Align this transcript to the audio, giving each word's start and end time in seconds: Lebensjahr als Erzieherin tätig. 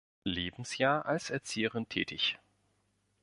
Lebensjahr 0.25 1.05
als 1.05 1.29
Erzieherin 1.29 1.87
tätig. 1.87 2.39